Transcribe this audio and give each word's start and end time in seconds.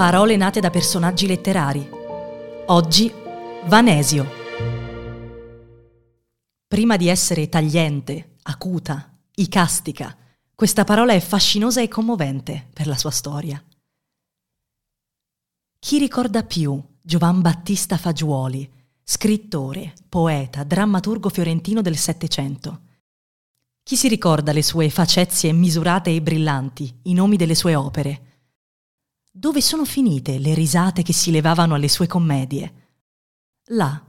Parole 0.00 0.34
nate 0.36 0.60
da 0.60 0.70
personaggi 0.70 1.26
letterari. 1.26 1.86
Oggi 2.68 3.12
Vanesio. 3.66 4.26
Prima 6.66 6.96
di 6.96 7.08
essere 7.08 7.50
tagliente, 7.50 8.36
acuta, 8.44 9.14
icastica, 9.34 10.16
questa 10.54 10.84
parola 10.84 11.12
è 11.12 11.20
fascinosa 11.20 11.82
e 11.82 11.88
commovente 11.88 12.68
per 12.72 12.86
la 12.86 12.96
sua 12.96 13.10
storia. 13.10 13.62
Chi 15.78 15.98
ricorda 15.98 16.44
più 16.44 16.82
Giovan 16.98 17.42
Battista 17.42 17.98
Fagiuoli, 17.98 18.66
scrittore, 19.04 19.92
poeta, 20.08 20.64
drammaturgo 20.64 21.28
fiorentino 21.28 21.82
del 21.82 21.98
Settecento? 21.98 22.80
Chi 23.82 23.96
si 23.96 24.08
ricorda 24.08 24.52
le 24.52 24.62
sue 24.62 24.88
facezie 24.88 25.52
misurate 25.52 26.10
e 26.10 26.22
brillanti, 26.22 27.00
i 27.02 27.12
nomi 27.12 27.36
delle 27.36 27.54
sue 27.54 27.74
opere? 27.74 28.28
Dove 29.32 29.60
sono 29.60 29.84
finite 29.84 30.40
le 30.40 30.54
risate 30.54 31.02
che 31.02 31.12
si 31.12 31.30
levavano 31.30 31.76
alle 31.76 31.86
sue 31.86 32.08
commedie? 32.08 32.88
Là, 33.68 34.02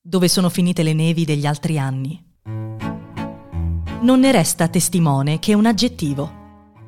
dove 0.00 0.28
sono 0.28 0.48
finite 0.48 0.84
le 0.84 0.92
nevi 0.92 1.24
degli 1.24 1.44
altri 1.44 1.76
anni. 1.76 2.24
Non 2.44 4.20
ne 4.20 4.30
resta 4.30 4.68
testimone 4.68 5.40
che 5.40 5.54
un 5.54 5.66
aggettivo, 5.66 6.32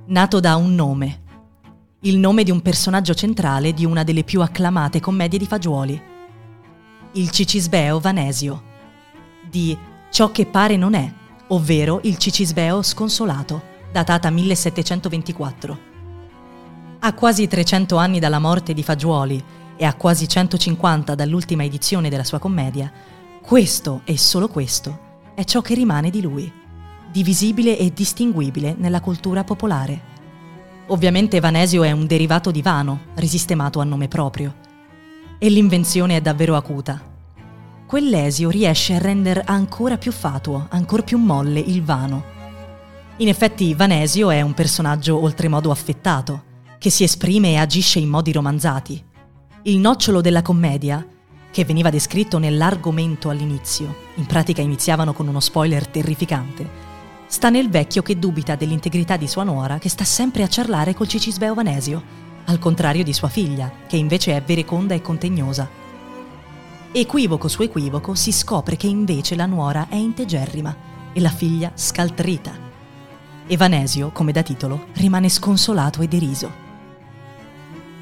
nato 0.06 0.38
da 0.38 0.54
un 0.54 0.76
nome, 0.76 1.22
il 2.02 2.18
nome 2.18 2.44
di 2.44 2.52
un 2.52 2.62
personaggio 2.62 3.14
centrale 3.14 3.72
di 3.72 3.84
una 3.84 4.04
delle 4.04 4.22
più 4.22 4.42
acclamate 4.42 5.00
commedie 5.00 5.40
di 5.40 5.46
Fagiuoli, 5.46 6.00
il 7.14 7.30
Cicisbeo 7.30 7.98
Vanesio, 7.98 8.62
di 9.50 9.76
Ciò 10.12 10.30
che 10.30 10.46
pare 10.46 10.76
non 10.76 10.94
è, 10.94 11.12
ovvero 11.48 11.98
il 12.04 12.16
Cicisbeo 12.16 12.80
sconsolato, 12.82 13.60
datata 13.90 14.30
1724. 14.30 15.89
A 17.02 17.14
quasi 17.14 17.48
300 17.48 17.96
anni 17.96 18.18
dalla 18.18 18.38
morte 18.38 18.74
di 18.74 18.82
Fagiuoli 18.82 19.42
e 19.74 19.86
a 19.86 19.94
quasi 19.94 20.28
150 20.28 21.14
dall'ultima 21.14 21.64
edizione 21.64 22.10
della 22.10 22.24
sua 22.24 22.38
commedia, 22.38 22.92
questo 23.40 24.02
e 24.04 24.18
solo 24.18 24.48
questo 24.48 25.08
è 25.34 25.42
ciò 25.44 25.62
che 25.62 25.72
rimane 25.72 26.10
di 26.10 26.20
lui, 26.20 26.52
divisibile 27.10 27.78
e 27.78 27.90
distinguibile 27.94 28.74
nella 28.76 29.00
cultura 29.00 29.44
popolare. 29.44 30.08
Ovviamente 30.88 31.40
Vanesio 31.40 31.84
è 31.84 31.90
un 31.90 32.06
derivato 32.06 32.50
di 32.50 32.60
Vano, 32.60 33.00
risistemato 33.14 33.80
a 33.80 33.84
nome 33.84 34.06
proprio. 34.06 34.54
E 35.38 35.48
l'invenzione 35.48 36.16
è 36.16 36.20
davvero 36.20 36.54
acuta. 36.54 37.00
Quell'esio 37.86 38.50
riesce 38.50 38.96
a 38.96 38.98
rendere 38.98 39.42
ancora 39.46 39.96
più 39.96 40.12
fatuo, 40.12 40.66
ancora 40.68 41.02
più 41.02 41.16
molle 41.16 41.60
il 41.60 41.82
Vano. 41.82 42.24
In 43.16 43.28
effetti 43.28 43.72
Vanesio 43.72 44.28
è 44.28 44.42
un 44.42 44.52
personaggio 44.52 45.18
oltremodo 45.18 45.70
affettato, 45.70 46.48
che 46.80 46.88
si 46.88 47.04
esprime 47.04 47.50
e 47.50 47.56
agisce 47.56 47.98
in 47.98 48.08
modi 48.08 48.32
romanzati. 48.32 49.04
Il 49.64 49.76
nocciolo 49.76 50.22
della 50.22 50.40
commedia, 50.40 51.06
che 51.50 51.64
veniva 51.66 51.90
descritto 51.90 52.38
nell'argomento 52.38 53.28
all'inizio, 53.28 53.94
in 54.14 54.24
pratica 54.24 54.62
iniziavano 54.62 55.12
con 55.12 55.28
uno 55.28 55.40
spoiler 55.40 55.86
terrificante, 55.86 56.66
sta 57.26 57.50
nel 57.50 57.68
vecchio 57.68 58.00
che 58.00 58.18
dubita 58.18 58.54
dell'integrità 58.54 59.18
di 59.18 59.28
sua 59.28 59.44
nuora 59.44 59.76
che 59.76 59.90
sta 59.90 60.04
sempre 60.04 60.42
a 60.42 60.48
ciarlare 60.48 60.94
col 60.94 61.06
Cicisbeo 61.06 61.52
Vanesio, 61.52 62.02
al 62.46 62.58
contrario 62.58 63.04
di 63.04 63.12
sua 63.12 63.28
figlia, 63.28 63.70
che 63.86 63.98
invece 63.98 64.34
è 64.34 64.42
vereconda 64.42 64.94
e 64.94 65.02
contegnosa. 65.02 65.68
Equivoco 66.92 67.48
su 67.48 67.60
equivoco 67.60 68.14
si 68.14 68.32
scopre 68.32 68.76
che 68.76 68.86
invece 68.86 69.36
la 69.36 69.44
nuora 69.44 69.88
è 69.90 69.96
integerrima 69.96 70.74
e 71.12 71.20
la 71.20 71.28
figlia 71.28 71.72
scaltrita. 71.74 72.52
E 73.46 73.56
Vanesio, 73.58 74.12
come 74.12 74.32
da 74.32 74.42
titolo, 74.42 74.86
rimane 74.94 75.28
sconsolato 75.28 76.00
e 76.00 76.08
deriso. 76.08 76.59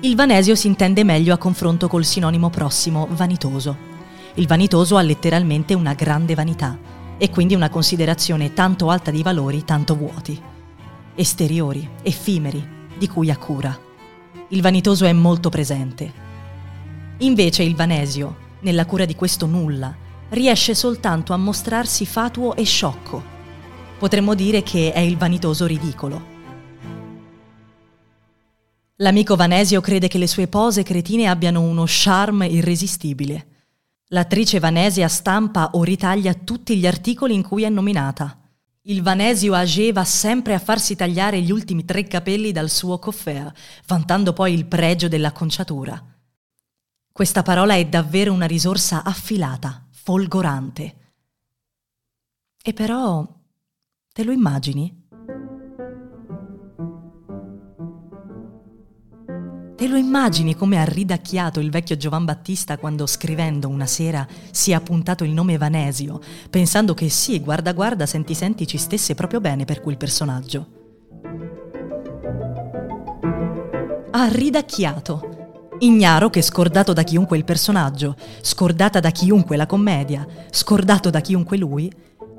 Il 0.00 0.14
vanesio 0.14 0.54
si 0.54 0.68
intende 0.68 1.02
meglio 1.02 1.34
a 1.34 1.38
confronto 1.38 1.88
col 1.88 2.04
sinonimo 2.04 2.50
prossimo 2.50 3.08
vanitoso. 3.10 3.76
Il 4.34 4.46
vanitoso 4.46 4.96
ha 4.96 5.02
letteralmente 5.02 5.74
una 5.74 5.94
grande 5.94 6.36
vanità 6.36 6.78
e 7.18 7.30
quindi 7.30 7.56
una 7.56 7.68
considerazione 7.68 8.52
tanto 8.52 8.90
alta 8.90 9.10
di 9.10 9.24
valori 9.24 9.64
tanto 9.64 9.96
vuoti, 9.96 10.40
esteriori, 11.16 11.88
effimeri, 12.02 12.64
di 12.96 13.08
cui 13.08 13.28
ha 13.28 13.36
cura. 13.36 13.76
Il 14.50 14.62
vanitoso 14.62 15.04
è 15.04 15.12
molto 15.12 15.48
presente. 15.48 16.12
Invece 17.18 17.64
il 17.64 17.74
vanesio, 17.74 18.36
nella 18.60 18.86
cura 18.86 19.04
di 19.04 19.16
questo 19.16 19.46
nulla, 19.46 19.92
riesce 20.28 20.76
soltanto 20.76 21.32
a 21.32 21.36
mostrarsi 21.36 22.06
fatuo 22.06 22.54
e 22.54 22.62
sciocco. 22.62 23.20
Potremmo 23.98 24.36
dire 24.36 24.62
che 24.62 24.92
è 24.92 25.00
il 25.00 25.16
vanitoso 25.16 25.66
ridicolo. 25.66 26.37
L'amico 29.00 29.36
Vanesio 29.36 29.80
crede 29.80 30.08
che 30.08 30.18
le 30.18 30.26
sue 30.26 30.48
pose 30.48 30.82
cretine 30.82 31.28
abbiano 31.28 31.60
uno 31.60 31.84
charme 31.86 32.48
irresistibile. 32.48 33.46
L'attrice 34.08 34.58
Vanesia 34.58 35.06
stampa 35.06 35.70
o 35.74 35.84
ritaglia 35.84 36.34
tutti 36.34 36.76
gli 36.76 36.86
articoli 36.86 37.32
in 37.32 37.44
cui 37.44 37.62
è 37.62 37.68
nominata. 37.68 38.40
Il 38.82 39.02
Vanesio 39.02 39.54
ageva 39.54 40.02
sempre 40.02 40.54
a 40.54 40.58
farsi 40.58 40.96
tagliare 40.96 41.40
gli 41.40 41.52
ultimi 41.52 41.84
tre 41.84 42.08
capelli 42.08 42.50
dal 42.50 42.70
suo 42.70 42.98
coffea, 42.98 43.54
vantando 43.86 44.32
poi 44.32 44.52
il 44.52 44.66
pregio 44.66 45.06
dell'acconciatura. 45.06 46.04
Questa 47.12 47.44
parola 47.44 47.74
è 47.74 47.86
davvero 47.86 48.32
una 48.32 48.46
risorsa 48.46 49.04
affilata, 49.04 49.86
folgorante. 49.90 50.96
E 52.60 52.72
però, 52.72 53.24
te 54.12 54.24
lo 54.24 54.32
immagini? 54.32 54.97
Lo 59.88 59.96
immagini 59.96 60.54
come 60.54 60.78
ha 60.78 60.84
ridacchiato 60.84 61.60
il 61.60 61.70
vecchio 61.70 61.96
Giovan 61.96 62.24
Battista 62.24 62.78
quando 62.78 63.06
scrivendo 63.06 63.68
una 63.68 63.86
sera 63.86 64.26
si 64.50 64.70
è 64.70 64.74
appuntato 64.74 65.24
il 65.24 65.30
nome 65.30 65.56
Vanesio, 65.56 66.20
pensando 66.50 66.94
che 66.94 67.08
sì, 67.08 67.40
guarda 67.40 67.72
guarda, 67.72 68.06
senti 68.06 68.34
senti 68.34 68.66
ci 68.66 68.76
stesse 68.76 69.14
proprio 69.14 69.40
bene 69.40 69.64
per 69.64 69.80
quel 69.80 69.96
personaggio. 69.96 70.66
Ha 74.10 74.28
ridacchiato. 74.28 75.36
Ignaro 75.80 76.28
che 76.28 76.42
scordato 76.42 76.92
da 76.92 77.04
chiunque 77.04 77.36
il 77.36 77.44
personaggio, 77.44 78.16
scordata 78.40 78.98
da 79.00 79.10
chiunque 79.10 79.56
la 79.56 79.66
commedia, 79.66 80.26
scordato 80.50 81.08
da 81.08 81.20
chiunque 81.20 81.56
lui, 81.56 81.90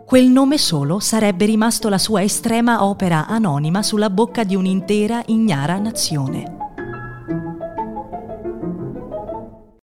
quel 0.06 0.28
nome 0.28 0.58
solo 0.58 1.00
sarebbe 1.00 1.46
rimasto 1.46 1.88
la 1.88 2.00
sua 2.00 2.22
estrema 2.22 2.84
opera 2.84 3.28
anonima 3.28 3.82
sulla 3.82 4.10
bocca 4.10 4.44
di 4.44 4.56
un'intera 4.56 5.22
ignara 5.28 5.78
nazione. 5.78 6.69